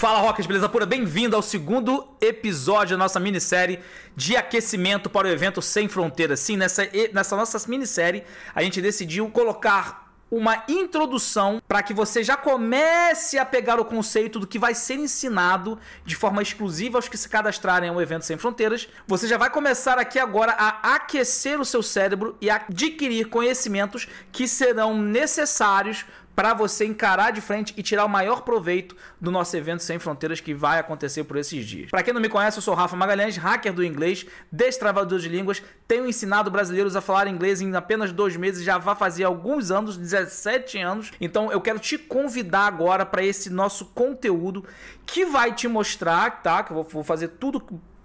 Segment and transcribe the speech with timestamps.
[0.00, 0.86] Fala Rockers, beleza pura?
[0.86, 3.80] Bem-vindo ao segundo episódio da nossa minissérie
[4.16, 6.40] de aquecimento para o evento Sem Fronteiras.
[6.40, 8.24] Sim, nessa, nessa nossa minissérie
[8.54, 14.38] a gente decidiu colocar uma introdução para que você já comece a pegar o conceito
[14.38, 18.38] do que vai ser ensinado de forma exclusiva aos que se cadastrarem ao evento Sem
[18.38, 18.88] Fronteiras.
[19.06, 24.48] Você já vai começar aqui agora a aquecer o seu cérebro e adquirir conhecimentos que
[24.48, 26.06] serão necessários
[26.40, 30.40] para você encarar de frente e tirar o maior proveito do nosso evento Sem Fronteiras
[30.40, 31.90] que vai acontecer por esses dias.
[31.90, 35.62] Para quem não me conhece, eu sou Rafa Magalhães, hacker do inglês, destravador de línguas,
[35.86, 39.98] tenho ensinado brasileiros a falar inglês em apenas dois meses, já vai fazer alguns anos,
[39.98, 41.12] 17 anos.
[41.20, 44.64] Então eu quero te convidar agora para esse nosso conteúdo
[45.04, 46.62] que vai te mostrar, tá?
[46.62, 47.60] Que eu vou fazer tudo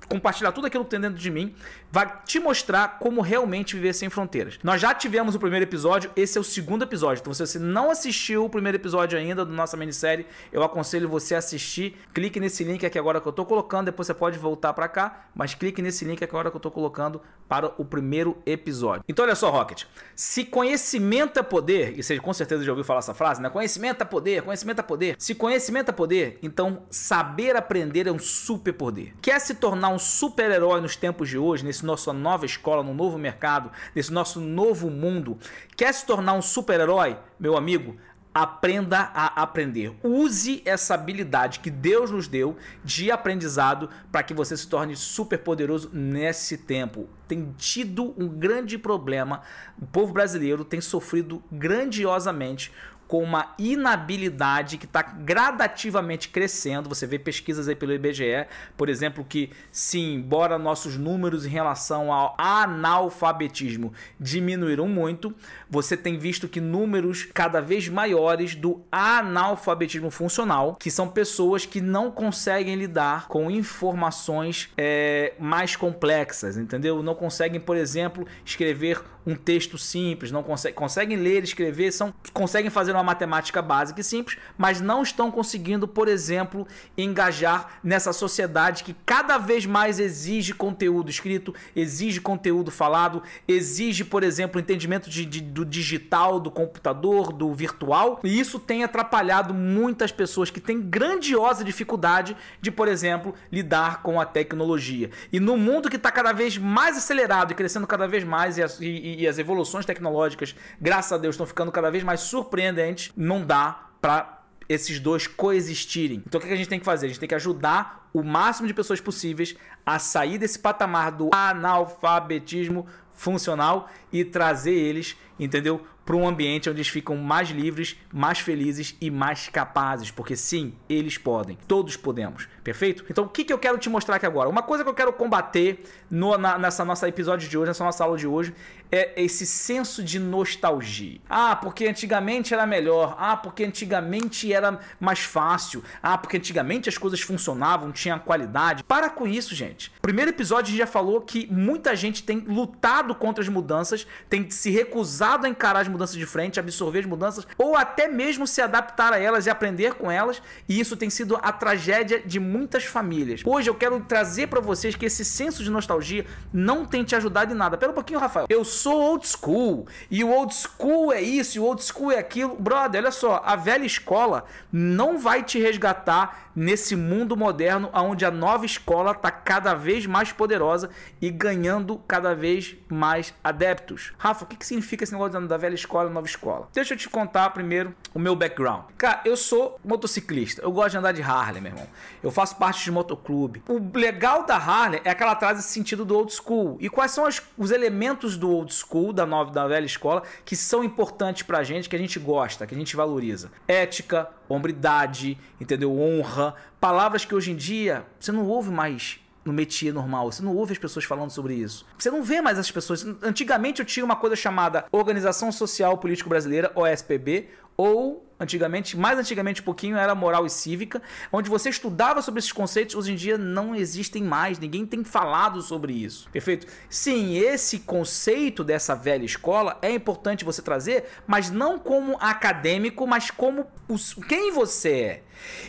[0.07, 1.55] compartilhar tudo aquilo que tem dentro de mim,
[1.91, 4.59] vai te mostrar como realmente viver sem fronteiras.
[4.63, 7.21] Nós já tivemos o primeiro episódio, esse é o segundo episódio.
[7.21, 11.35] Então, se você não assistiu o primeiro episódio ainda da nossa minissérie, eu aconselho você
[11.35, 11.97] a assistir.
[12.13, 15.27] Clique nesse link aqui agora que eu estou colocando, depois você pode voltar para cá,
[15.33, 19.03] mas clique nesse link aqui agora que eu estou colocando para o primeiro episódio.
[19.07, 19.83] Então, olha só, Rocket,
[20.15, 23.49] se conhecimento é poder, e você com certeza já ouviu falar essa frase, né?
[23.49, 25.15] Conhecimento é poder, conhecimento é poder.
[25.19, 29.13] Se conhecimento é poder, então saber aprender é um super poder.
[29.21, 33.17] Quer se tornar um super-herói nos tempos de hoje, nesse nossa nova escola, no novo
[33.17, 35.37] mercado, nesse nosso novo mundo,
[35.75, 37.95] quer se tornar um super-herói, meu amigo?
[38.33, 39.95] Aprenda a aprender.
[40.03, 45.37] Use essa habilidade que Deus nos deu de aprendizado para que você se torne super
[45.39, 47.07] poderoso nesse tempo.
[47.29, 49.41] Tem tido um grande problema.
[49.81, 52.73] O povo brasileiro tem sofrido grandiosamente
[53.07, 56.89] com uma inabilidade que está gradativamente crescendo.
[56.89, 62.11] Você vê pesquisas aí pelo IBGE, por exemplo, que sim, embora nossos números em relação
[62.11, 65.33] ao analfabetismo diminuíram muito,
[65.69, 71.81] você tem visto que números cada vez maiores do analfabetismo funcional, que são pessoas que
[71.81, 77.03] não conseguem lidar com informações é, mais complexas, entendeu?
[77.03, 82.69] Não conseguem, por exemplo, escrever um texto simples, não conseguem, conseguem ler, escrever, são, conseguem
[82.69, 88.83] fazer uma matemática básica e simples, mas não estão conseguindo, por exemplo, engajar nessa sociedade
[88.83, 95.25] que cada vez mais exige conteúdo escrito, exige conteúdo falado, exige, por exemplo, entendimento de,
[95.25, 100.79] de, do digital, do computador, do virtual, e isso tem atrapalhado muitas pessoas que têm
[100.81, 105.09] grandiosa dificuldade de, por exemplo, lidar com a tecnologia.
[105.31, 108.63] E no mundo que está cada vez mais acelerado e crescendo cada vez mais, e
[108.63, 108.79] as,
[109.17, 113.89] e, as evoluções tecnológicas, graças a Deus, estão ficando cada vez mais surpreendentes, não dá
[114.01, 116.23] para esses dois coexistirem.
[116.25, 117.05] Então o que a gente tem que fazer?
[117.05, 119.55] A gente tem que ajudar o máximo de pessoas possíveis
[119.85, 125.85] a sair desse patamar do analfabetismo funcional e trazer eles, entendeu?
[126.05, 130.73] Para um ambiente onde eles ficam mais livres, mais felizes e mais capazes, porque sim,
[130.87, 133.03] eles podem, todos podemos, perfeito?
[133.09, 134.47] Então, o que, que eu quero te mostrar aqui agora?
[134.47, 138.03] Uma coisa que eu quero combater no, na, nessa nossa episódio de hoje, nessa nossa
[138.03, 138.53] aula de hoje,
[138.91, 141.19] é esse senso de nostalgia.
[141.29, 143.15] Ah, porque antigamente era melhor.
[143.19, 145.83] Ah, porque antigamente era mais fácil.
[146.01, 148.83] Ah, porque antigamente as coisas funcionavam, tinham qualidade.
[148.83, 149.91] Para com isso, gente.
[150.01, 154.49] Primeiro episódio a gente já falou que muita gente tem lutado contra as mudanças, tem
[154.49, 158.61] se recusado a encarar as mudanças de frente, absorver as mudanças, ou até mesmo se
[158.61, 160.41] adaptar a elas e aprender com elas.
[160.67, 163.41] E isso tem sido a tragédia de muitas famílias.
[163.45, 167.53] Hoje eu quero trazer para vocês que esse senso de nostalgia não tem te ajudado
[167.53, 167.77] em nada.
[167.77, 168.47] Pera um pouquinho, Rafael.
[168.49, 169.87] Eu sou old school.
[170.11, 172.55] E o old school é isso, e o old school é aquilo.
[172.55, 178.31] Brother, olha só, a velha escola não vai te resgatar nesse mundo moderno onde a
[178.31, 180.89] nova escola está cada vez mais poderosa
[181.21, 184.13] e ganhando cada vez mais adeptos.
[184.17, 186.67] Rafa, o que, que significa esse negócio da velha escola e nova escola?
[186.73, 188.85] Deixa eu te contar primeiro o meu background.
[188.97, 190.61] Cara, eu sou motociclista.
[190.61, 191.87] Eu gosto de andar de Harley, meu irmão.
[192.23, 193.63] Eu faço parte de motoclube.
[193.67, 196.77] O legal da Harley é que ela traz esse sentido do old school.
[196.79, 200.55] E quais são as, os elementos do old school, da nova, da velha escola, que
[200.55, 203.51] são importantes pra gente, que a gente gosta, que a gente valoriza?
[203.67, 205.97] Ética, hombridade, entendeu?
[205.97, 206.55] Honra.
[206.79, 210.31] Palavras que hoje em dia você não ouve mais no métier normal.
[210.31, 211.85] Você não ouve as pessoas falando sobre isso.
[211.97, 213.05] Você não vê mais as pessoas.
[213.21, 219.61] Antigamente eu tinha uma coisa chamada Organização Social Político Brasileira, OSPB, ou antigamente, mais antigamente
[219.61, 221.01] um pouquinho, era moral e cívica,
[221.31, 225.61] onde você estudava sobre esses conceitos, hoje em dia não existem mais, ninguém tem falado
[225.61, 226.29] sobre isso.
[226.31, 226.67] Perfeito?
[226.89, 233.31] Sim, esse conceito dessa velha escola é importante você trazer, mas não como acadêmico, mas
[233.31, 235.23] como os, quem você é.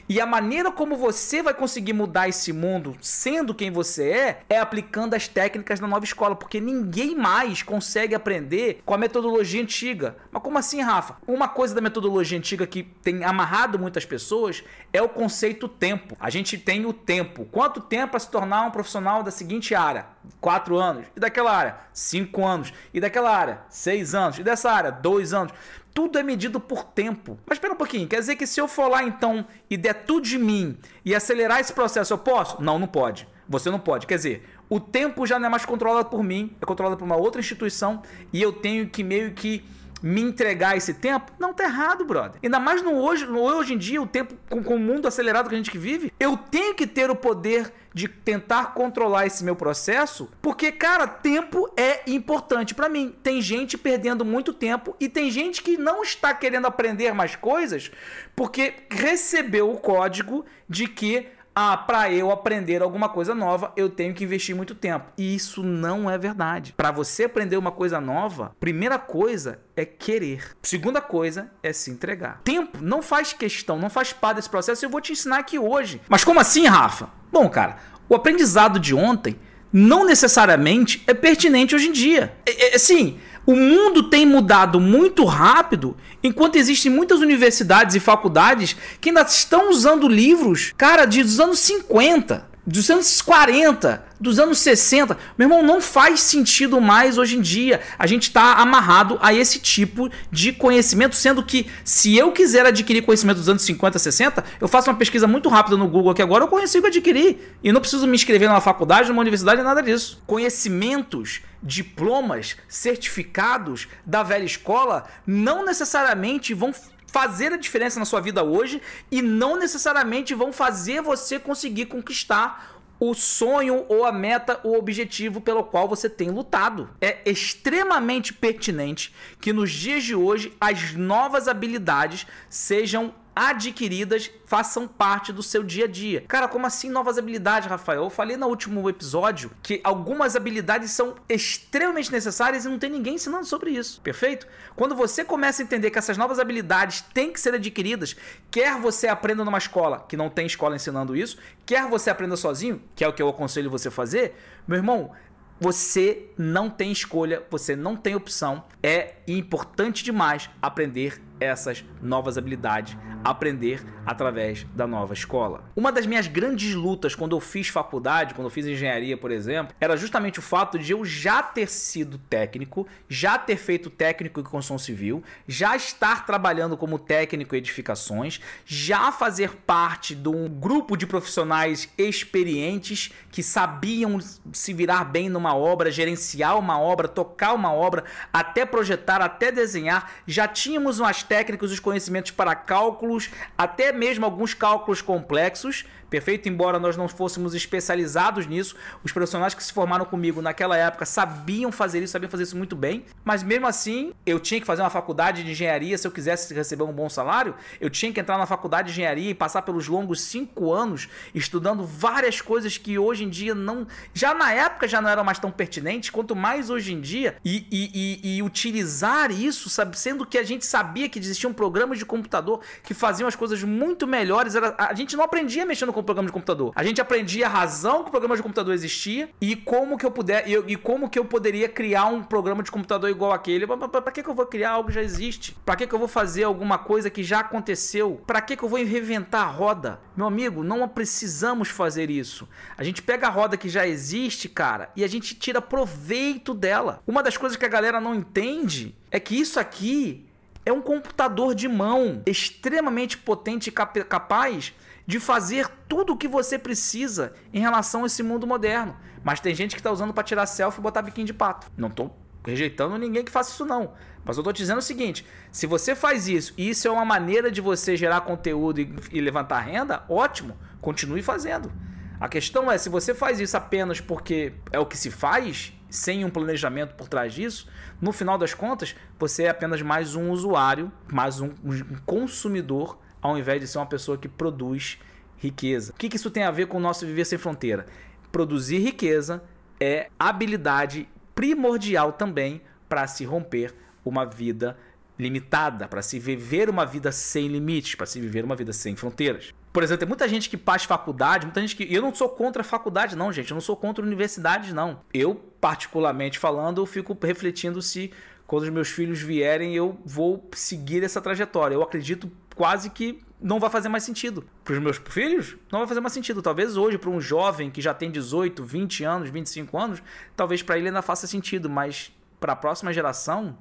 [0.08, 4.58] E a maneira como você vai conseguir mudar esse mundo, sendo quem você é, é
[4.58, 10.16] aplicando as técnicas da nova escola, porque ninguém mais consegue aprender com a metodologia antiga.
[10.30, 11.16] Mas como assim, Rafa?
[11.26, 16.16] Uma coisa da metodologia metodologia antiga que tem amarrado muitas pessoas é o conceito tempo.
[16.18, 17.44] A gente tem o tempo.
[17.44, 20.06] Quanto tempo para se tornar um profissional da seguinte área?
[20.40, 21.06] Quatro anos.
[21.14, 21.76] E daquela área?
[21.92, 22.72] Cinco anos.
[22.92, 23.60] E daquela área?
[23.68, 24.38] Seis anos.
[24.38, 24.90] E dessa área?
[24.90, 25.52] Dois anos.
[25.92, 27.38] Tudo é medido por tempo.
[27.46, 30.26] Mas espera um pouquinho, quer dizer que se eu for lá então e der tudo
[30.26, 32.62] de mim e acelerar esse processo, eu posso?
[32.62, 33.26] Não, não pode.
[33.48, 34.06] Você não pode.
[34.06, 37.16] Quer dizer, o tempo já não é mais controlado por mim, é controlado por uma
[37.16, 39.64] outra instituição e eu tenho que meio que
[40.02, 42.40] me entregar esse tempo, não tá errado, brother.
[42.42, 45.48] Ainda mais no hoje, no hoje em dia, o tempo com, com o mundo acelerado
[45.48, 49.56] que a gente vive, eu tenho que ter o poder de tentar controlar esse meu
[49.56, 53.14] processo, porque cara, tempo é importante para mim.
[53.22, 57.90] Tem gente perdendo muito tempo e tem gente que não está querendo aprender mais coisas
[58.34, 61.26] porque recebeu o código de que
[61.58, 65.06] ah, para eu aprender alguma coisa nova, eu tenho que investir muito tempo.
[65.16, 66.74] E isso não é verdade.
[66.76, 70.50] Para você aprender uma coisa nova, primeira coisa é querer.
[70.62, 72.42] Segunda coisa é se entregar.
[72.44, 74.84] Tempo não faz questão, não faz parte desse processo.
[74.84, 75.98] Eu vou te ensinar aqui hoje.
[76.10, 77.08] Mas como assim, Rafa?
[77.32, 79.38] Bom, cara, o aprendizado de ontem
[79.72, 82.34] não necessariamente é pertinente hoje em dia.
[82.44, 88.76] É, é, sim, o mundo tem mudado muito rápido, enquanto existem muitas universidades e faculdades
[89.00, 95.16] que ainda estão usando livros, cara, dos anos 50 dos anos 40, dos anos 60.
[95.38, 97.80] Meu irmão, não faz sentido mais hoje em dia.
[97.96, 103.02] A gente está amarrado a esse tipo de conhecimento, sendo que se eu quiser adquirir
[103.02, 106.42] conhecimento dos anos 50, 60, eu faço uma pesquisa muito rápida no Google aqui agora,
[106.42, 107.56] eu consigo adquirir.
[107.62, 110.20] E não preciso me inscrever numa faculdade, numa universidade, nada disso.
[110.26, 116.72] Conhecimentos, diplomas, certificados da velha escola não necessariamente vão
[117.16, 122.76] fazer a diferença na sua vida hoje e não necessariamente vão fazer você conseguir conquistar
[123.00, 126.90] o sonho ou a meta, o objetivo pelo qual você tem lutado.
[127.00, 135.30] É extremamente pertinente que nos dias de hoje as novas habilidades sejam adquiridas façam parte
[135.30, 136.22] do seu dia a dia.
[136.26, 138.04] Cara, como assim novas habilidades, Rafael?
[138.04, 143.16] Eu falei no último episódio que algumas habilidades são extremamente necessárias e não tem ninguém
[143.16, 144.46] ensinando sobre isso, perfeito?
[144.74, 148.16] Quando você começa a entender que essas novas habilidades têm que ser adquiridas,
[148.50, 151.36] quer você aprenda numa escola que não tem escola ensinando isso,
[151.66, 154.34] quer você aprenda sozinho, que é o que eu aconselho você fazer,
[154.66, 155.12] meu irmão,
[155.60, 158.64] você não tem escolha, você não tem opção.
[158.82, 165.64] É importante demais aprender essas novas habilidades, aprender através da nova escola.
[165.74, 169.74] Uma das minhas grandes lutas quando eu fiz faculdade, quando eu fiz engenharia, por exemplo,
[169.80, 174.44] era justamente o fato de eu já ter sido técnico, já ter feito técnico em
[174.44, 180.96] construção civil, já estar trabalhando como técnico em edificações, já fazer parte de um grupo
[180.96, 184.18] de profissionais experientes que sabiam
[184.52, 190.12] se virar bem numa obra, gerenciar uma obra, tocar uma obra, até projetar, até desenhar.
[190.26, 196.48] Já tínhamos umas técnicas, os conhecimentos para cálculos, até mesmo alguns cálculos complexos, perfeito?
[196.48, 201.72] Embora nós não fôssemos especializados nisso, os profissionais que se formaram comigo naquela época sabiam
[201.72, 204.90] fazer isso, sabiam fazer isso muito bem, mas mesmo assim, eu tinha que fazer uma
[204.90, 205.96] faculdade de engenharia.
[205.98, 209.30] Se eu quisesse receber um bom salário, eu tinha que entrar na faculdade de engenharia
[209.30, 214.34] e passar pelos longos cinco anos estudando várias coisas que hoje em dia não, já
[214.34, 218.20] na época já não eram mais tão pertinentes, quanto mais hoje em dia, e, e,
[218.22, 222.94] e, e utilizar isso, sendo que a gente sabia que existiam programas de computador que
[222.94, 226.32] faziam as coisas muito melhores, era, a gente não aprendia mexendo com o programa de
[226.32, 226.72] computador.
[226.76, 230.10] A gente aprendia a razão que o programa de computador existia e como que eu
[230.10, 233.66] puder e, e como que eu poderia criar um programa de computador igual aquele.
[233.66, 235.56] Para que, que eu vou criar algo que já existe?
[235.64, 238.20] Para que, que eu vou fazer alguma coisa que já aconteceu?
[238.26, 239.98] Para que, que eu vou reinventar a roda?
[240.14, 242.46] Meu amigo, não precisamos fazer isso.
[242.76, 247.02] A gente pega a roda que já existe, cara, e a gente tira proveito dela.
[247.06, 250.26] Uma das coisas que a galera não entende é que isso aqui
[250.66, 254.74] é um computador de mão extremamente potente e capaz
[255.06, 258.96] de fazer tudo o que você precisa em relação a esse mundo moderno.
[259.22, 261.70] Mas tem gente que está usando para tirar selfie e botar biquinho de pato.
[261.76, 263.92] Não estou rejeitando ninguém que faça isso não.
[264.24, 267.50] Mas eu estou dizendo o seguinte: se você faz isso e isso é uma maneira
[267.50, 271.72] de você gerar conteúdo e, e levantar renda, ótimo, continue fazendo.
[272.18, 276.24] A questão é, se você faz isso apenas porque é o que se faz, sem
[276.24, 277.68] um planejamento por trás disso,
[278.00, 282.98] no final das contas, você é apenas mais um usuário, mais um, um consumidor
[283.30, 284.98] ao invés de ser uma pessoa que produz
[285.38, 285.92] riqueza.
[285.92, 287.86] O que, que isso tem a ver com o nosso viver sem fronteira?
[288.32, 289.42] Produzir riqueza
[289.80, 294.76] é habilidade primordial também para se romper uma vida
[295.18, 299.52] limitada, para se viver uma vida sem limites, para se viver uma vida sem fronteiras.
[299.72, 301.92] Por exemplo, tem muita gente que faz faculdade, muita gente que.
[301.92, 303.50] Eu não sou contra a faculdade, não, gente.
[303.50, 305.00] Eu não sou contra universidades, não.
[305.12, 308.10] Eu, particularmente falando, eu fico refletindo se
[308.46, 311.74] quando os meus filhos vierem, eu vou seguir essa trajetória.
[311.74, 314.44] Eu acredito quase que não vai fazer mais sentido.
[314.64, 316.42] Para os meus filhos, não vai fazer mais sentido.
[316.42, 320.02] Talvez hoje, para um jovem que já tem 18, 20 anos, 25 anos,
[320.34, 322.10] talvez para ele ainda faça sentido, mas
[322.40, 323.56] para a próxima geração,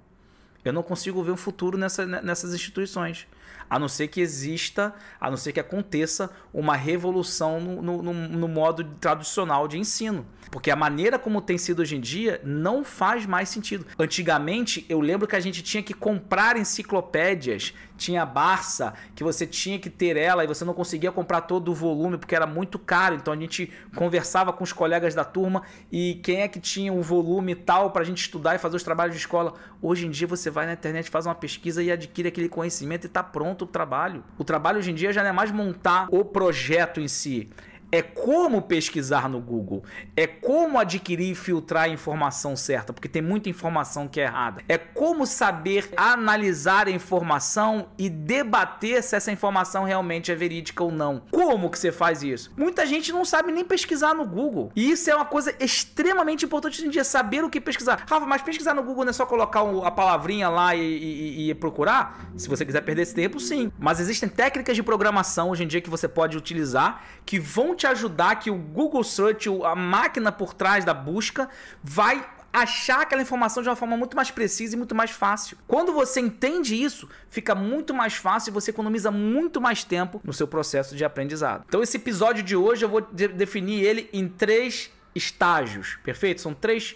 [0.63, 3.27] eu não consigo ver um futuro nessa, nessas instituições.
[3.69, 8.47] A não ser que exista, a não ser que aconteça uma revolução no, no, no,
[8.47, 10.25] modo tradicional de ensino.
[10.51, 13.85] Porque a maneira como tem sido hoje em dia não faz mais sentido.
[13.97, 19.79] Antigamente, eu lembro que a gente tinha que comprar enciclopédias, tinha Barça, que você tinha
[19.79, 23.15] que ter ela e você não conseguia comprar todo o volume porque era muito caro.
[23.15, 27.01] Então a gente conversava com os colegas da turma e quem é que tinha o
[27.01, 29.53] volume tal para a gente estudar e fazer os trabalhos de escola.
[29.81, 33.07] Hoje em dia você vai na internet, faz uma pesquisa e adquire aquele conhecimento e
[33.07, 34.23] está pronto o trabalho.
[34.37, 37.49] O trabalho hoje em dia já não é mais montar o projeto em si
[37.91, 39.83] é como pesquisar no Google,
[40.15, 44.61] é como adquirir e filtrar a informação certa, porque tem muita informação que é errada.
[44.67, 50.91] É como saber analisar a informação e debater se essa informação realmente é verídica ou
[50.91, 51.21] não.
[51.31, 52.51] Como que você faz isso?
[52.57, 54.71] Muita gente não sabe nem pesquisar no Google.
[54.75, 58.03] E isso é uma coisa extremamente importante hoje em dia, saber o que pesquisar.
[58.07, 61.53] Rafa, mas pesquisar no Google não é só colocar a palavrinha lá e, e, e
[61.53, 62.29] procurar?
[62.35, 63.71] Se você quiser perder esse tempo, sim.
[63.77, 67.87] Mas existem técnicas de programação hoje em dia que você pode utilizar que vão te
[67.87, 71.49] ajudar que o Google Search, a máquina por trás da busca,
[71.83, 75.57] vai achar aquela informação de uma forma muito mais precisa e muito mais fácil.
[75.67, 80.31] Quando você entende isso, fica muito mais fácil e você economiza muito mais tempo no
[80.31, 81.65] seu processo de aprendizado.
[81.67, 86.41] Então, esse episódio de hoje eu vou de definir ele em três estágios, perfeito?
[86.41, 86.95] São três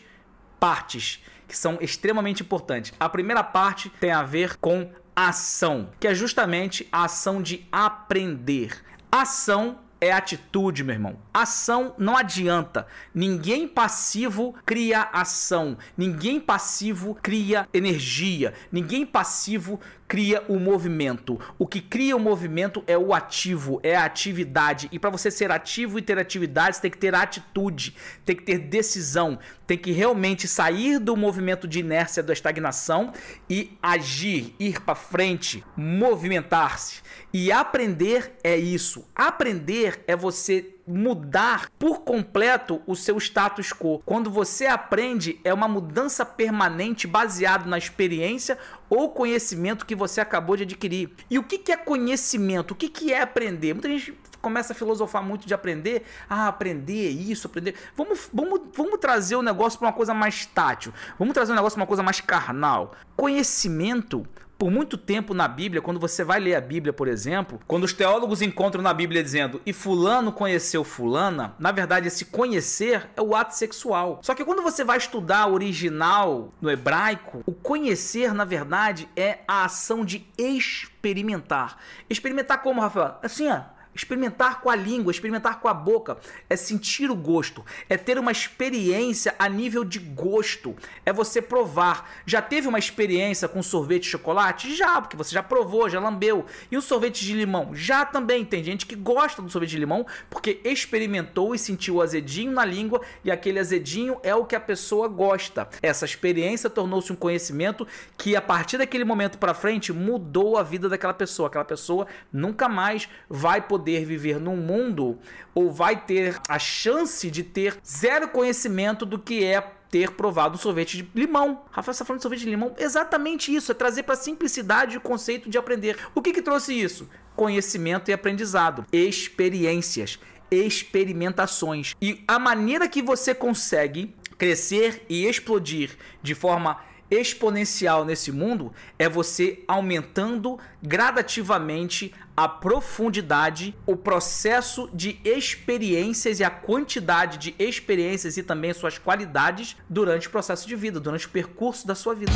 [0.60, 2.94] partes que são extremamente importantes.
[3.00, 8.82] A primeira parte tem a ver com ação, que é justamente a ação de aprender.
[9.12, 11.18] Ação é atitude, meu irmão.
[11.34, 12.88] Ação não adianta.
[13.14, 15.78] Ninguém passivo cria ação.
[15.98, 18.54] Ninguém passivo cria energia.
[18.72, 19.80] Ninguém passivo
[20.10, 21.40] cria o movimento.
[21.60, 24.90] O que cria o movimento é o ativo, é a atividade.
[24.92, 28.42] E para você ser ativo e ter atividade, você tem que ter atitude, tem que
[28.42, 29.38] ter decisão,
[29.68, 33.14] tem que realmente sair do movimento de inércia da estagnação
[33.48, 37.04] e agir, ir para frente, movimentar-se.
[37.32, 39.08] E aprender é isso.
[39.16, 44.02] Aprender é você mudar por completo o seu status quo.
[44.04, 48.58] Quando você aprende, é uma mudança permanente baseado na experiência
[48.90, 51.12] ou conhecimento que você acabou de adquirir.
[51.30, 52.72] E o que é conhecimento?
[52.72, 53.74] O que é aprender?
[53.74, 56.04] Muita gente começa a filosofar muito de aprender.
[56.28, 57.76] Ah, aprender isso, aprender.
[57.96, 60.92] Vamos, vamos, vamos trazer o negócio para uma coisa mais tátil.
[61.20, 62.96] Vamos trazer o negócio para uma coisa mais carnal.
[63.16, 64.26] Conhecimento
[64.60, 67.94] por muito tempo na Bíblia, quando você vai ler a Bíblia, por exemplo, quando os
[67.94, 73.34] teólogos encontram na Bíblia dizendo e fulano conheceu fulana, na verdade esse conhecer é o
[73.34, 74.20] ato sexual.
[74.22, 79.40] Só que quando você vai estudar o original no hebraico, o conhecer, na verdade, é
[79.48, 81.78] a ação de experimentar.
[82.10, 83.18] Experimentar como, Rafael?
[83.24, 86.18] Assim, ó Experimentar com a língua, experimentar com a boca,
[86.50, 90.74] é sentir o gosto, é ter uma experiência a nível de gosto,
[91.06, 92.10] é você provar.
[92.26, 94.74] Já teve uma experiência com sorvete de chocolate?
[94.74, 96.46] Já, porque você já provou, já lambeu.
[96.72, 97.76] E o sorvete de limão?
[97.76, 98.46] Já também.
[98.46, 102.64] Tem gente que gosta do sorvete de limão porque experimentou e sentiu o azedinho na
[102.64, 105.68] língua e aquele azedinho é o que a pessoa gosta.
[105.82, 107.86] Essa experiência tornou-se um conhecimento
[108.18, 111.50] que a partir daquele momento para frente mudou a vida daquela pessoa.
[111.50, 115.18] Aquela pessoa nunca mais vai poder poder viver num mundo
[115.56, 120.98] ou vai ter a chance de ter zero conhecimento do que é ter provado sorvete
[120.98, 121.64] de limão.
[121.72, 122.76] Rafael está falando de sorvete de limão.
[122.78, 125.98] Exatamente isso, é trazer para a simplicidade o conceito de aprender.
[126.14, 127.10] O que, que trouxe isso?
[127.36, 130.20] Conhecimento e aprendizado, experiências,
[130.52, 131.96] experimentações.
[132.00, 136.80] E a maneira que você consegue crescer e explodir de forma
[137.10, 146.50] exponencial nesse mundo é você aumentando gradativamente a profundidade, o processo de experiências e a
[146.50, 151.86] quantidade de experiências e também suas qualidades durante o processo de vida, durante o percurso
[151.86, 152.32] da sua vida.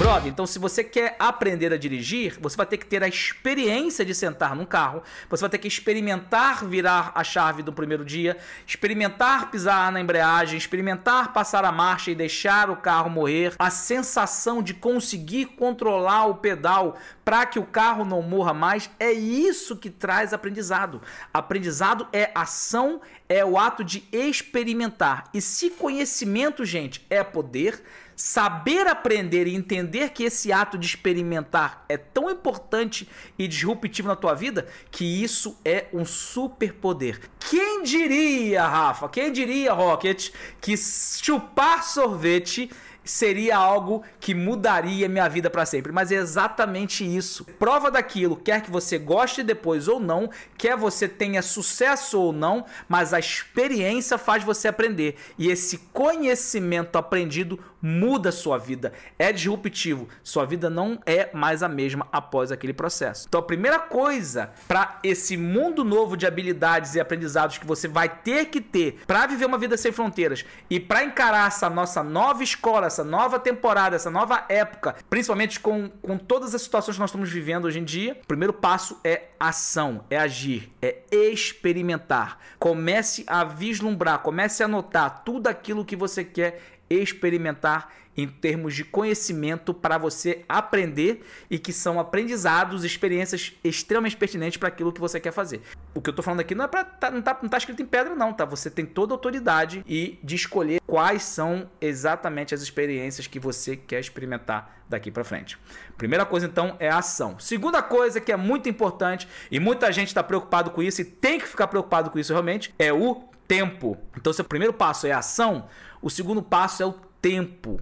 [0.00, 4.02] Brother, então se você quer aprender a dirigir, você vai ter que ter a experiência
[4.02, 8.38] de sentar num carro, você vai ter que experimentar virar a chave do primeiro dia,
[8.66, 14.62] experimentar pisar na embreagem, experimentar passar a marcha e deixar o carro morrer, a sensação
[14.62, 19.90] de conseguir controlar o pedal para que o carro não morra mais, é isso que
[19.90, 21.02] traz aprendizado.
[21.32, 25.24] Aprendizado é ação, é o ato de experimentar.
[25.34, 27.84] E se conhecimento, gente, é poder,
[28.20, 33.08] saber aprender e entender que esse ato de experimentar é tão importante
[33.38, 37.18] e disruptivo na tua vida que isso é um superpoder.
[37.38, 39.08] Quem diria, Rafa?
[39.08, 42.70] Quem diria, Rocket, que chupar sorvete
[43.04, 45.92] seria algo que mudaria minha vida para sempre.
[45.92, 47.44] Mas é exatamente isso.
[47.58, 52.64] Prova daquilo, quer que você goste depois ou não, quer você tenha sucesso ou não,
[52.88, 55.16] mas a experiência faz você aprender.
[55.38, 60.08] E esse conhecimento aprendido muda sua vida, é disruptivo.
[60.22, 63.26] Sua vida não é mais a mesma após aquele processo.
[63.28, 68.08] Então a primeira coisa para esse mundo novo de habilidades e aprendizados que você vai
[68.08, 72.42] ter que ter para viver uma vida sem fronteiras e para encarar essa nossa nova
[72.42, 77.10] escola, essa nova temporada, essa nova época, principalmente com, com todas as situações que nós
[77.10, 82.38] estamos vivendo hoje em dia, o primeiro passo é ação, é agir, é experimentar.
[82.58, 88.84] Comece a vislumbrar, comece a notar tudo aquilo que você quer experimentar em termos de
[88.84, 95.20] conhecimento para você aprender e que são aprendizados, experiências extremamente pertinentes para aquilo que você
[95.20, 95.62] quer fazer.
[95.94, 97.82] O que eu estou falando aqui não é para tá, não tá, não tá escrito
[97.82, 98.44] em pedra não, tá?
[98.44, 103.76] Você tem toda a autoridade e de escolher quais são exatamente as experiências que você
[103.76, 105.56] quer experimentar daqui para frente.
[105.96, 107.38] Primeira coisa então é a ação.
[107.38, 111.38] Segunda coisa que é muito importante e muita gente está preocupado com isso e tem
[111.38, 113.98] que ficar preocupado com isso realmente é o tempo.
[114.16, 115.66] Então, se o primeiro passo é a ação,
[116.00, 117.80] o segundo passo é o tempo.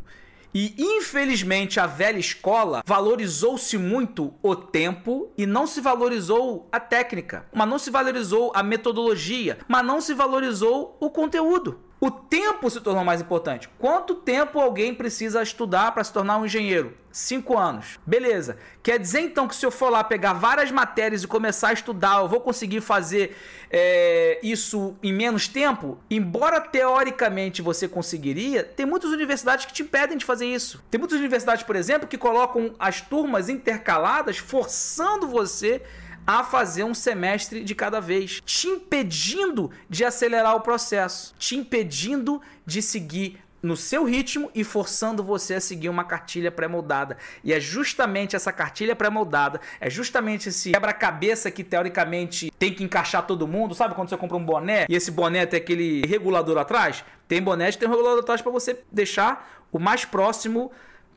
[0.54, 7.44] E infelizmente a velha escola valorizou-se muito o tempo e não se valorizou a técnica,
[7.52, 11.78] mas não se valorizou a metodologia, mas não se valorizou o conteúdo.
[12.00, 13.68] O tempo se tornou mais importante.
[13.76, 16.96] Quanto tempo alguém precisa estudar para se tornar um engenheiro?
[17.10, 17.98] Cinco anos.
[18.06, 18.56] Beleza.
[18.84, 22.20] Quer dizer então que se eu for lá pegar várias matérias e começar a estudar,
[22.20, 23.36] eu vou conseguir fazer
[23.68, 25.98] é, isso em menos tempo?
[26.08, 30.80] Embora teoricamente você conseguiria, tem muitas universidades que te impedem de fazer isso.
[30.88, 35.82] Tem muitas universidades, por exemplo, que colocam as turmas intercaladas, forçando você
[36.44, 42.82] fazer um semestre de cada vez, te impedindo de acelerar o processo, te impedindo de
[42.82, 47.16] seguir no seu ritmo e forçando você a seguir uma cartilha pré-moldada.
[47.42, 53.26] E é justamente essa cartilha pré-moldada, é justamente esse quebra-cabeça que teoricamente tem que encaixar
[53.26, 53.74] todo mundo.
[53.74, 57.04] Sabe quando você compra um boné e esse boné tem aquele regulador atrás?
[57.26, 60.70] Tem boné tem um regulador atrás para você deixar o mais próximo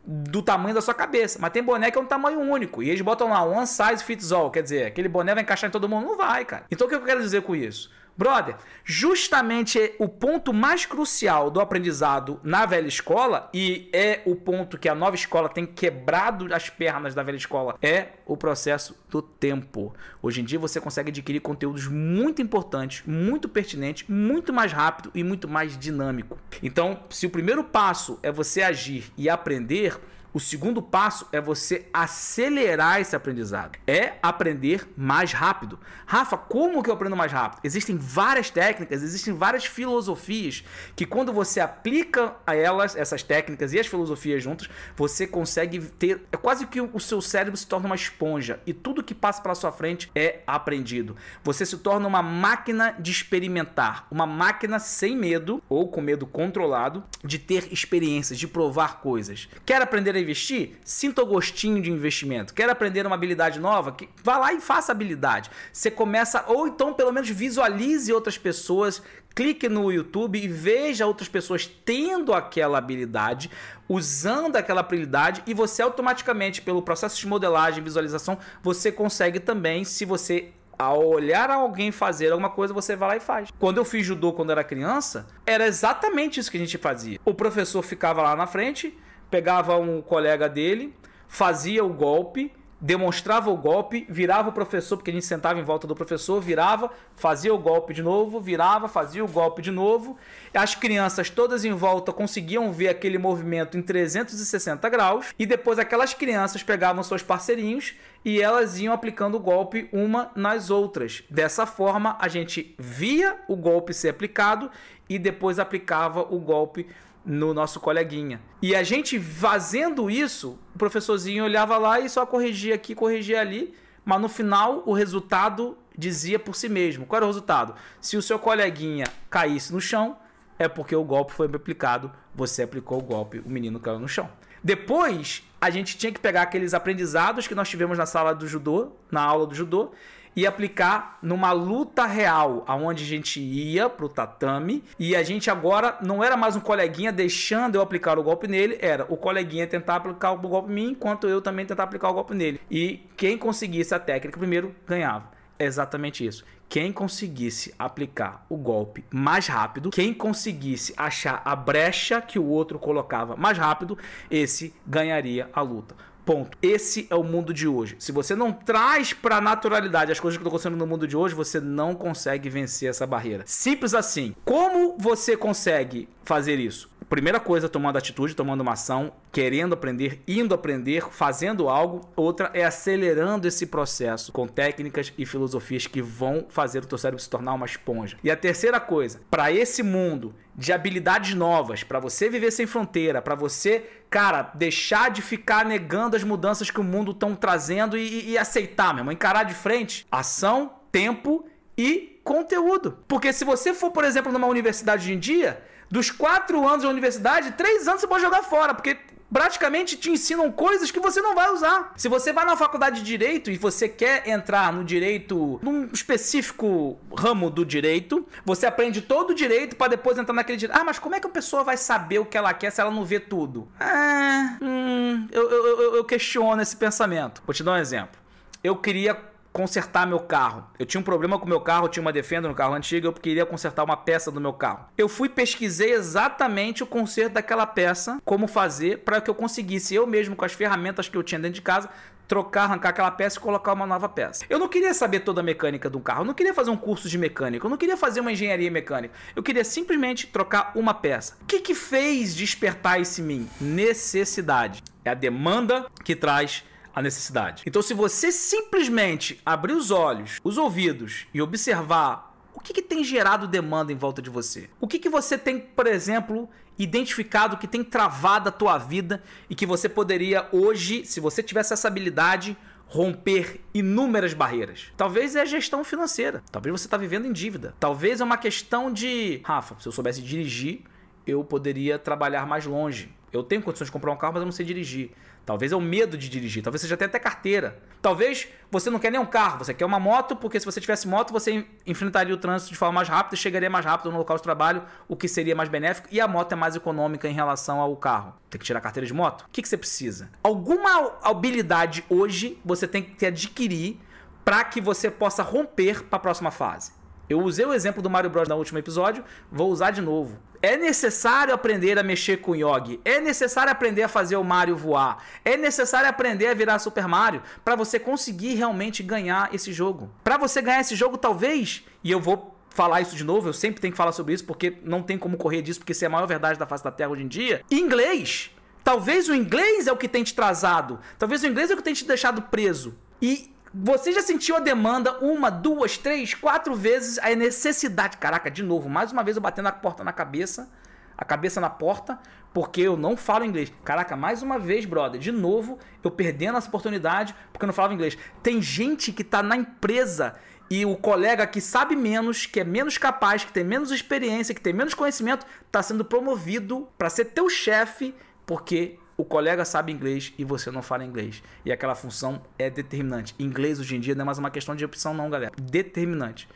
[0.05, 1.37] do tamanho da sua cabeça.
[1.39, 2.81] Mas tem boné que é um tamanho único.
[2.81, 4.49] E eles botam lá one size fits all.
[4.49, 6.05] Quer dizer, aquele boné vai encaixar em todo mundo?
[6.05, 6.65] Não vai, cara.
[6.71, 7.89] Então o que eu quero dizer com isso?
[8.17, 14.77] Brother, justamente o ponto mais crucial do aprendizado na velha escola, e é o ponto
[14.77, 19.21] que a nova escola tem quebrado as pernas da velha escola, é o processo do
[19.21, 19.93] tempo.
[20.21, 25.23] Hoje em dia você consegue adquirir conteúdos muito importantes, muito pertinentes, muito mais rápido e
[25.23, 26.37] muito mais dinâmico.
[26.61, 29.99] Então, se o primeiro passo é você agir e aprender,
[30.33, 33.77] o segundo passo é você acelerar esse aprendizado.
[33.85, 35.79] É aprender mais rápido.
[36.05, 37.59] Rafa, como que eu aprendo mais rápido?
[37.63, 40.63] Existem várias técnicas, existem várias filosofias
[40.95, 46.21] que quando você aplica a elas, essas técnicas e as filosofias juntas, você consegue ter,
[46.31, 49.55] é quase que o seu cérebro se torna uma esponja e tudo que passa pela
[49.55, 51.15] sua frente é aprendido.
[51.43, 57.03] Você se torna uma máquina de experimentar, uma máquina sem medo ou com medo controlado
[57.23, 59.49] de ter experiências, de provar coisas.
[59.65, 60.79] Quer aprender a investir?
[60.83, 62.53] Sinta o gostinho de investimento.
[62.53, 63.95] Quer aprender uma habilidade nova?
[64.23, 65.49] Vá lá e faça habilidade.
[65.71, 69.01] Você começa, ou então pelo menos visualize outras pessoas,
[69.35, 73.49] clique no YouTube e veja outras pessoas tendo aquela habilidade,
[73.87, 80.05] usando aquela habilidade e você automaticamente, pelo processo de modelagem, visualização, você consegue também, se
[80.05, 83.49] você ao olhar alguém fazer alguma coisa, você vai lá e faz.
[83.59, 87.19] Quando eu fiz judô quando era criança, era exatamente isso que a gente fazia.
[87.23, 88.97] O professor ficava lá na frente,
[89.31, 90.93] pegava um colega dele,
[91.27, 95.85] fazia o golpe, demonstrava o golpe, virava o professor, porque a gente sentava em volta
[95.85, 100.17] do professor, virava, fazia o golpe de novo, virava, fazia o golpe de novo.
[100.51, 106.15] As crianças todas em volta conseguiam ver aquele movimento em 360 graus e depois aquelas
[106.15, 107.93] crianças pegavam seus parceirinhos
[108.25, 111.23] e elas iam aplicando o golpe uma nas outras.
[111.29, 114.71] Dessa forma, a gente via o golpe ser aplicado
[115.07, 116.87] e depois aplicava o golpe
[117.25, 118.41] no nosso coleguinha.
[118.61, 123.73] E a gente fazendo isso, o professorzinho olhava lá e só corrigia aqui, corrigia ali,
[124.03, 127.05] mas no final o resultado dizia por si mesmo.
[127.05, 127.75] Qual era o resultado?
[127.99, 130.17] Se o seu coleguinha caísse no chão,
[130.57, 134.29] é porque o golpe foi aplicado, você aplicou o golpe, o menino caiu no chão.
[134.63, 138.91] Depois, a gente tinha que pegar aqueles aprendizados que nós tivemos na sala do judô,
[139.11, 139.91] na aula do judô,
[140.35, 145.97] e aplicar numa luta real, aonde a gente ia pro tatame e a gente agora
[146.01, 149.95] não era mais um coleguinha deixando eu aplicar o golpe nele, era o coleguinha tentar
[149.95, 152.61] aplicar o golpe em mim, enquanto eu também tentar aplicar o golpe nele.
[152.69, 155.29] E quem conseguisse a técnica primeiro ganhava.
[155.59, 156.43] É exatamente isso.
[156.67, 162.79] Quem conseguisse aplicar o golpe mais rápido, quem conseguisse achar a brecha que o outro
[162.79, 163.97] colocava mais rápido,
[164.29, 165.93] esse ganharia a luta.
[166.25, 166.57] Ponto.
[166.61, 167.95] Esse é o mundo de hoje.
[167.99, 171.33] Se você não traz para naturalidade as coisas que estão acontecendo no mundo de hoje,
[171.33, 173.43] você não consegue vencer essa barreira.
[173.47, 174.35] Simples assim.
[174.45, 176.89] Como você consegue fazer isso?
[177.11, 182.09] Primeira coisa, tomando atitude, tomando uma ação, querendo aprender, indo aprender, fazendo algo.
[182.15, 187.21] Outra é acelerando esse processo com técnicas e filosofias que vão fazer o teu cérebro
[187.21, 188.15] se tornar uma esponja.
[188.23, 193.21] E a terceira coisa, para esse mundo de habilidades novas, para você viver sem fronteira,
[193.21, 198.29] para você, cara, deixar de ficar negando as mudanças que o mundo estão trazendo e,
[198.29, 201.45] e aceitar, mesmo, encarar de frente, ação, tempo
[201.77, 202.99] e conteúdo.
[203.05, 206.89] Porque se você for, por exemplo, numa universidade hoje em dia, dos quatro anos da
[206.89, 208.97] universidade, três anos você pode jogar fora, porque
[209.31, 211.93] praticamente te ensinam coisas que você não vai usar.
[211.95, 216.97] Se você vai na faculdade de direito e você quer entrar no direito, num específico
[217.15, 220.77] ramo do direito, você aprende todo o direito para depois entrar naquele direito.
[220.77, 222.91] Ah, mas como é que a pessoa vai saber o que ela quer se ela
[222.91, 223.67] não vê tudo?
[223.79, 227.41] Ah, hum, eu, eu, eu, questiono esse pensamento.
[227.45, 228.19] Vou te dar um exemplo.
[228.63, 230.65] Eu queria consertar meu carro.
[230.79, 233.45] Eu tinha um problema com meu carro, tinha uma defenda no carro antigo, eu queria
[233.45, 234.85] consertar uma peça do meu carro.
[234.97, 240.07] Eu fui pesquisei exatamente o conserto daquela peça, como fazer para que eu conseguisse eu
[240.07, 241.89] mesmo com as ferramentas que eu tinha dentro de casa
[242.31, 244.45] trocar, arrancar aquela peça e colocar uma nova peça.
[244.49, 247.09] Eu não queria saber toda a mecânica do carro, eu não queria fazer um curso
[247.09, 249.13] de mecânica, eu não queria fazer uma engenharia mecânica.
[249.35, 251.35] Eu queria simplesmente trocar uma peça.
[251.41, 253.49] O que que fez despertar isso em mim?
[253.59, 254.81] Necessidade.
[255.03, 257.63] É a demanda que traz a necessidade.
[257.65, 263.03] Então, se você simplesmente abrir os olhos, os ouvidos e observar o que, que tem
[263.03, 267.67] gerado demanda em volta de você, o que, que você tem, por exemplo, identificado que
[267.67, 272.57] tem travado a tua vida e que você poderia hoje, se você tivesse essa habilidade,
[272.87, 274.91] romper inúmeras barreiras.
[274.97, 276.43] Talvez é a gestão financeira.
[276.51, 277.73] Talvez você está vivendo em dívida.
[277.79, 280.81] Talvez é uma questão de, Rafa, se eu soubesse dirigir,
[281.25, 283.13] eu poderia trabalhar mais longe.
[283.31, 285.11] Eu tenho condições de comprar um carro, mas eu não sei dirigir.
[285.45, 287.79] Talvez é o medo de dirigir, talvez seja até, até carteira.
[288.01, 291.07] Talvez você não quer nem um carro, você quer uma moto, porque se você tivesse
[291.07, 294.43] moto, você enfrentaria o trânsito de forma mais rápida chegaria mais rápido no local de
[294.43, 297.95] trabalho, o que seria mais benéfico, e a moto é mais econômica em relação ao
[297.95, 298.33] carro.
[298.49, 299.41] Tem que tirar a carteira de moto?
[299.41, 300.29] O que, que você precisa?
[300.43, 303.99] Alguma habilidade hoje você tem que adquirir
[304.45, 306.91] para que você possa romper para a próxima fase.
[307.29, 310.37] Eu usei o exemplo do Mario Bros no último episódio, vou usar de novo.
[310.61, 312.99] É necessário aprender a mexer com o Yogi.
[313.03, 315.23] É necessário aprender a fazer o Mario voar.
[315.43, 320.11] É necessário aprender a virar Super Mario para você conseguir realmente ganhar esse jogo.
[320.23, 323.81] Para você ganhar esse jogo, talvez, e eu vou falar isso de novo, eu sempre
[323.81, 326.11] tenho que falar sobre isso porque não tem como correr disso, porque isso é a
[326.11, 327.63] maior verdade da face da Terra hoje em dia.
[327.69, 328.51] Inglês.
[328.83, 330.99] Talvez o inglês é o que tem te trazado.
[331.17, 332.97] Talvez o inglês é o que tem te deixado preso.
[333.21, 338.17] E você já sentiu a demanda uma, duas, três, quatro vezes a necessidade?
[338.17, 340.69] Caraca, de novo, mais uma vez eu batendo a porta na cabeça,
[341.17, 342.19] a cabeça na porta,
[342.53, 343.71] porque eu não falo inglês.
[343.85, 347.93] Caraca, mais uma vez, brother, de novo eu perdendo essa oportunidade porque eu não falava
[347.93, 348.17] inglês.
[348.43, 350.35] Tem gente que tá na empresa
[350.69, 354.61] e o colega que sabe menos, que é menos capaz, que tem menos experiência, que
[354.61, 358.13] tem menos conhecimento, tá sendo promovido para ser teu chefe
[358.45, 361.43] porque o colega sabe inglês e você não fala inglês.
[361.63, 363.35] E aquela função é determinante.
[363.37, 365.51] Inglês hoje em dia não é mais uma questão de opção, não, galera.
[365.61, 366.49] Determinante.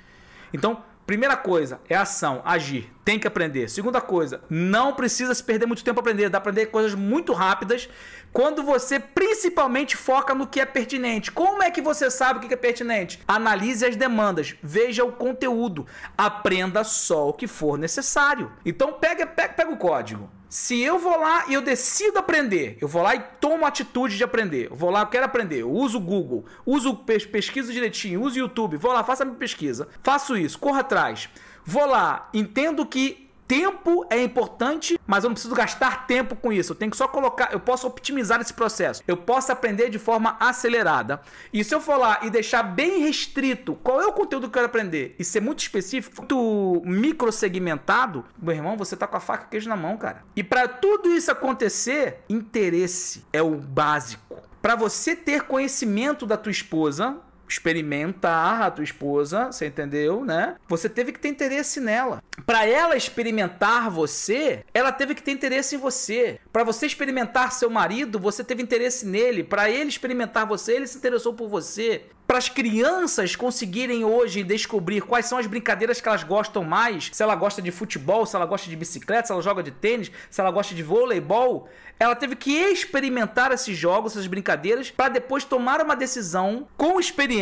[0.52, 2.92] Então, primeira coisa é ação, agir.
[3.06, 3.70] Tem que aprender.
[3.70, 6.28] Segunda coisa, não precisa se perder muito tempo aprender.
[6.28, 7.88] Dá pra aprender coisas muito rápidas
[8.34, 11.32] quando você principalmente foca no que é pertinente.
[11.32, 13.22] Como é que você sabe o que é pertinente?
[13.28, 15.86] Analise as demandas, veja o conteúdo,
[16.18, 18.52] aprenda só o que for necessário.
[18.66, 20.28] Então, pega, pega, pega o código.
[20.50, 24.18] Se eu vou lá e eu decido aprender, eu vou lá e tomo a atitude
[24.18, 24.70] de aprender.
[24.72, 25.62] Eu vou lá, eu quero aprender.
[25.62, 29.38] Eu uso o Google, uso pesquisa direitinho, uso o YouTube, vou lá, faça a minha
[29.38, 29.88] pesquisa.
[30.02, 31.30] Faço isso, corra atrás.
[31.66, 36.72] Vou lá, entendo que Tempo é importante, mas eu não preciso gastar tempo com isso.
[36.72, 39.04] Eu tenho que só colocar, eu posso optimizar esse processo.
[39.08, 41.22] Eu posso aprender de forma acelerada.
[41.54, 44.54] E se eu for lá e deixar bem restrito qual é o conteúdo que eu
[44.54, 49.46] quero aprender e ser muito específico, muito microsegmentado, meu irmão, você tá com a faca
[49.46, 50.24] e queijo na mão, cara.
[50.36, 54.42] E para tudo isso acontecer, interesse é o básico.
[54.60, 60.56] Para você ter conhecimento da tua esposa, experimentar a tua esposa, você entendeu, né?
[60.68, 62.24] Você teve que ter interesse nela.
[62.46, 66.40] Para ela experimentar você, ela teve que ter interesse em você.
[66.52, 69.44] Para você experimentar seu marido, você teve interesse nele.
[69.44, 72.06] Para ele experimentar você, ele se interessou por você.
[72.28, 77.22] para as crianças conseguirem hoje descobrir quais são as brincadeiras que elas gostam mais, se
[77.22, 80.42] ela gosta de futebol, se ela gosta de bicicleta, se ela joga de tênis, se
[80.42, 85.80] ela gosta de voleibol, ela teve que experimentar esses jogos, essas brincadeiras, para depois tomar
[85.82, 87.35] uma decisão com experiência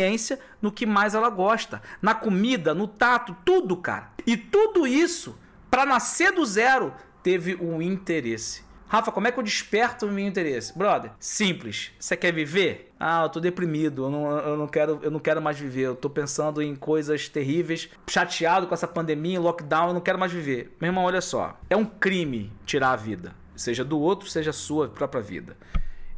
[0.60, 4.12] no que mais ela gosta, na comida, no tato, tudo, cara.
[4.26, 5.38] E tudo isso,
[5.70, 8.64] para nascer do zero, teve um interesse.
[8.86, 10.76] Rafa, como é que eu desperto o meu interesse?
[10.76, 11.90] Brother, simples.
[11.98, 12.92] Você quer viver?
[13.00, 15.82] Ah, eu tô deprimido, eu não, eu não, quero, eu não quero mais viver.
[15.82, 20.30] Eu tô pensando em coisas terríveis, chateado com essa pandemia, lockdown, eu não quero mais
[20.30, 20.76] viver.
[20.80, 21.58] Meu irmão, olha só.
[21.68, 23.34] É um crime tirar a vida.
[23.56, 25.56] Seja do outro, seja a sua própria vida.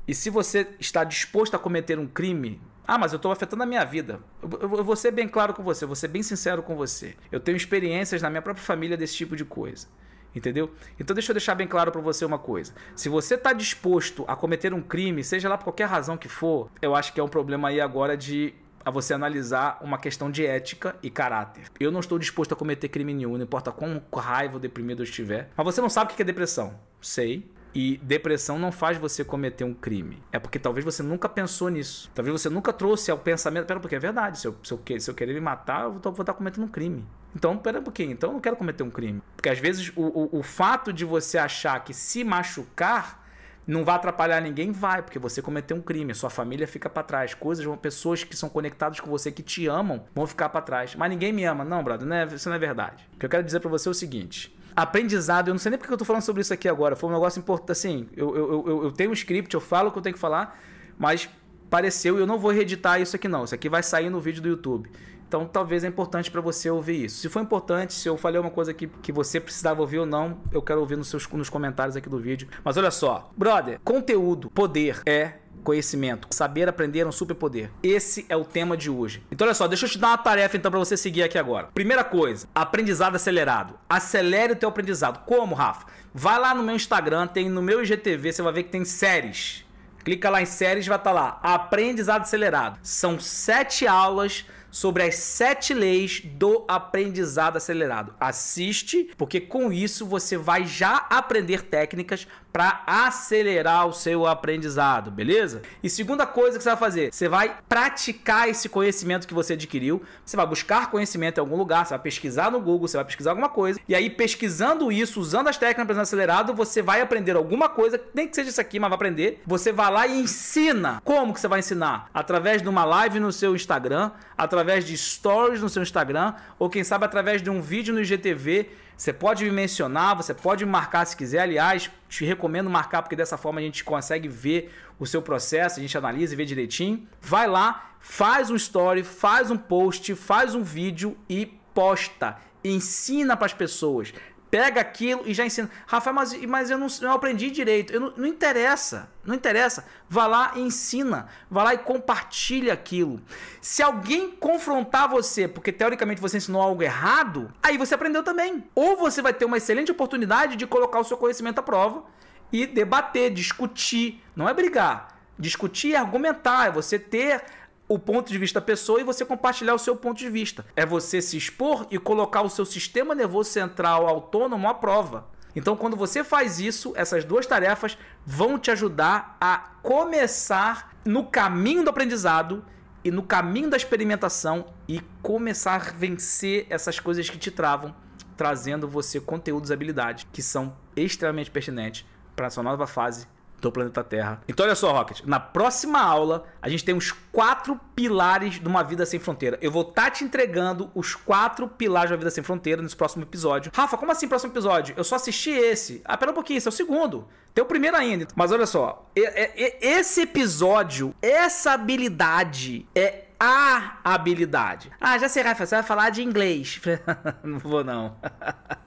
[0.06, 3.66] E se você está disposto a cometer um crime, ah, mas eu estou afetando a
[3.66, 4.20] minha vida.
[4.42, 7.16] Eu, eu, eu, vou ser bem claro com você, vou ser bem sincero com você.
[7.32, 9.88] Eu tenho experiências na minha própria família desse tipo de coisa.
[10.34, 10.70] Entendeu?
[11.00, 12.74] Então deixa eu deixar bem claro para você uma coisa.
[12.94, 16.70] Se você está disposto a cometer um crime, seja lá por qualquer razão que for,
[16.82, 20.46] eu acho que é um problema aí agora de a você analisar uma questão de
[20.46, 21.64] ética e caráter.
[21.80, 25.04] Eu não estou disposto a cometer crime nenhum, não importa quão raiva ou deprimido eu
[25.04, 25.50] estiver.
[25.56, 26.78] Mas você não sabe o que é depressão.
[27.00, 27.50] Sei.
[27.76, 30.22] E depressão não faz você cometer um crime.
[30.32, 32.10] É porque talvez você nunca pensou nisso.
[32.14, 33.66] Talvez você nunca trouxe ao pensamento.
[33.66, 34.38] Pera, porque é verdade.
[34.38, 37.04] Se eu, se eu, se eu querer me matar, eu vou, estar cometendo um crime.
[37.34, 38.12] Então, pera um pouquinho.
[38.12, 39.20] Então eu não quero cometer um crime.
[39.36, 43.26] Porque às vezes o, o, o fato de você achar que se machucar
[43.66, 47.34] não vai atrapalhar ninguém, vai, porque você cometeu um crime, sua família fica para trás,
[47.34, 50.94] coisas, pessoas que são conectadas com você, que te amam, vão ficar para trás.
[50.94, 53.06] Mas ninguém me ama, não, brother, não é, isso não é verdade.
[53.14, 55.78] O que eu quero dizer para você é o seguinte: aprendizado, eu não sei nem
[55.78, 58.64] porque eu tô falando sobre isso aqui agora, foi um negócio importante, assim, eu, eu,
[58.66, 60.60] eu, eu tenho um script, eu falo o que eu tenho que falar,
[60.98, 61.28] mas
[61.70, 64.42] pareceu e eu não vou reeditar isso aqui não, isso aqui vai sair no vídeo
[64.42, 64.90] do YouTube.
[65.28, 67.18] Então, talvez é importante para você ouvir isso.
[67.18, 70.38] Se for importante, se eu falei uma coisa que, que você precisava ouvir ou não,
[70.52, 72.46] eu quero ouvir nos, seus, nos comentários aqui do vídeo.
[72.62, 75.32] Mas olha só, brother, conteúdo, poder é
[75.66, 76.28] conhecimento.
[76.30, 77.70] Saber aprender é um superpoder.
[77.82, 79.20] Esse é o tema de hoje.
[79.32, 81.68] Então olha só, deixa eu te dar uma tarefa então para você seguir aqui agora.
[81.74, 83.74] Primeira coisa, aprendizado acelerado.
[83.88, 85.24] Acelere o teu aprendizado.
[85.26, 85.86] Como, Rafa?
[86.14, 89.64] Vai lá no meu Instagram, tem no meu IGTV, você vai ver que tem séries.
[90.04, 91.40] Clica lá em séries, vai estar tá lá.
[91.42, 92.78] Aprendizado acelerado.
[92.80, 98.14] São sete aulas sobre as sete leis do aprendizado acelerado.
[98.20, 105.60] Assiste, porque com isso você vai já aprender técnicas para acelerar o seu aprendizado, beleza?
[105.82, 110.02] E segunda coisa que você vai fazer, você vai praticar esse conhecimento que você adquiriu.
[110.24, 113.32] Você vai buscar conhecimento em algum lugar, você vai pesquisar no Google, você vai pesquisar
[113.32, 113.78] alguma coisa.
[113.86, 118.26] E aí, pesquisando isso, usando as técnicas de acelerado, você vai aprender alguma coisa, nem
[118.26, 119.42] que seja isso aqui, mas vai aprender.
[119.46, 121.02] Você vai lá e ensina.
[121.04, 122.08] Como que você vai ensinar?
[122.14, 126.82] Através de uma live no seu Instagram, através de stories no seu Instagram, ou quem
[126.82, 131.04] sabe através de um vídeo no IGTV você pode me mencionar, você pode me marcar
[131.04, 131.40] se quiser.
[131.40, 135.82] Aliás, te recomendo marcar porque dessa forma a gente consegue ver o seu processo, a
[135.82, 137.06] gente analisa e vê direitinho.
[137.20, 142.38] Vai lá, faz um story, faz um post, faz um vídeo e posta.
[142.64, 144.12] Ensina para as pessoas
[144.50, 145.70] pega aquilo e já ensina.
[145.86, 147.92] Rafael, mas, mas eu não, não aprendi direito.
[147.92, 149.08] Eu não, não interessa.
[149.24, 149.84] Não interessa.
[150.08, 151.28] Vá lá e ensina.
[151.50, 153.20] Vá lá e compartilha aquilo.
[153.60, 158.64] Se alguém confrontar você, porque teoricamente você ensinou algo errado, aí você aprendeu também.
[158.74, 162.04] Ou você vai ter uma excelente oportunidade de colocar o seu conhecimento à prova
[162.52, 164.22] e debater, discutir.
[164.34, 165.08] Não é brigar.
[165.38, 166.68] Discutir argumentar.
[166.68, 167.42] É você ter
[167.88, 170.64] o ponto de vista da pessoa e você compartilhar o seu ponto de vista.
[170.74, 175.26] É você se expor e colocar o seu sistema nervoso central autônomo à prova.
[175.54, 181.82] Então, quando você faz isso, essas duas tarefas vão te ajudar a começar no caminho
[181.82, 182.64] do aprendizado
[183.02, 187.94] e no caminho da experimentação e começar a vencer essas coisas que te travam,
[188.36, 193.26] trazendo você conteúdos e habilidades que são extremamente pertinentes para a sua nova fase
[193.60, 194.40] do planeta Terra.
[194.48, 198.82] Então olha só, Rocket, na próxima aula a gente tem os quatro pilares de uma
[198.82, 199.58] vida sem fronteira.
[199.60, 202.96] Eu vou estar tá te entregando os quatro pilares de uma vida sem fronteira nesse
[202.96, 203.72] próximo episódio.
[203.74, 204.94] Rafa, como assim próximo episódio?
[204.96, 206.02] Eu só assisti esse.
[206.04, 207.28] Ah, pera um pouquinho, esse é o segundo.
[207.54, 208.26] Tem o primeiro ainda.
[208.34, 214.90] Mas olha só, esse episódio, essa habilidade é a habilidade.
[215.00, 216.80] Ah, já sei, Rafa, você vai falar de inglês.
[217.42, 218.16] não vou não.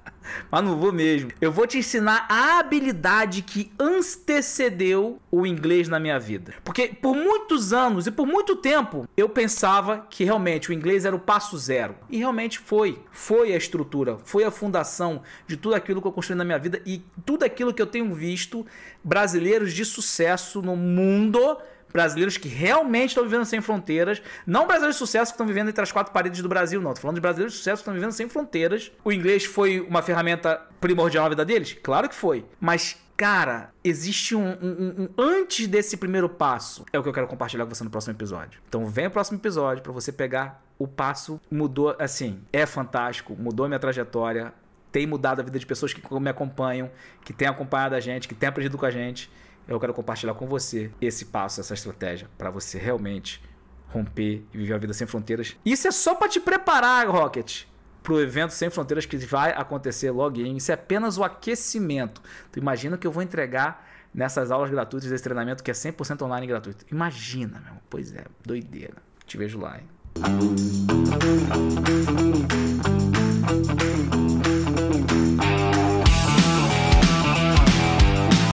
[0.51, 1.31] Mas não vou mesmo.
[1.39, 6.53] Eu vou te ensinar a habilidade que antecedeu o inglês na minha vida.
[6.63, 11.15] Porque por muitos anos e por muito tempo eu pensava que realmente o inglês era
[11.15, 11.95] o passo zero.
[12.09, 12.99] E realmente foi.
[13.11, 16.81] Foi a estrutura, foi a fundação de tudo aquilo que eu construí na minha vida
[16.85, 18.65] e tudo aquilo que eu tenho visto
[19.03, 21.57] brasileiros de sucesso no mundo
[21.91, 25.81] brasileiros que realmente estão vivendo sem fronteiras, não brasileiros de sucesso que estão vivendo entre
[25.81, 26.91] as quatro paredes do Brasil, não.
[26.91, 28.91] Estou falando de brasileiros de sucesso que estão vivendo sem fronteiras.
[29.03, 31.77] O inglês foi uma ferramenta primordial na vida deles?
[31.81, 32.45] Claro que foi.
[32.59, 36.85] Mas cara, existe um, um, um, antes desse primeiro passo.
[36.93, 38.61] É o que eu quero compartilhar com você no próximo episódio.
[38.69, 43.67] Então vem o próximo episódio para você pegar o passo mudou assim, é fantástico, mudou
[43.67, 44.53] minha trajetória,
[44.91, 46.89] tem mudado a vida de pessoas que me acompanham,
[47.23, 49.29] que têm acompanhado a gente, que têm aprendido com a gente.
[49.69, 53.41] Eu quero compartilhar com você esse passo, essa estratégia para você realmente
[53.87, 55.55] romper e viver a vida sem fronteiras.
[55.63, 57.65] Isso é só para te preparar, Rocket,
[58.01, 60.57] para o evento Sem Fronteiras que vai acontecer logo em.
[60.57, 62.21] Isso é apenas o aquecimento.
[62.51, 66.45] Tu imagina que eu vou entregar nessas aulas gratuitas desse treinamento que é 100% online
[66.45, 66.85] e gratuito.
[66.91, 67.73] Imagina, meu.
[67.89, 68.97] Pois é, doideira.
[69.25, 69.87] Te vejo lá, hein?